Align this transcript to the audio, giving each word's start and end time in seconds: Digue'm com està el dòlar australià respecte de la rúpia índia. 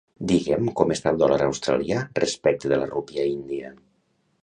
Digue'm 0.29 0.71
com 0.79 0.93
està 0.95 1.11
el 1.15 1.19
dòlar 1.25 1.37
australià 1.49 2.01
respecte 2.23 2.75
de 2.75 2.83
la 2.83 2.91
rúpia 2.97 3.31
índia. 3.37 3.75